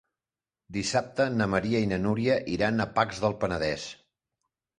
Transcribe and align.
Dissabte 0.77 1.27
na 1.33 1.47
Maria 1.55 1.81
i 1.85 1.89
na 1.91 1.99
Núria 2.07 2.39
iran 2.55 2.85
a 2.87 2.89
Pacs 2.97 3.21
del 3.27 3.37
Penedès. 3.45 3.87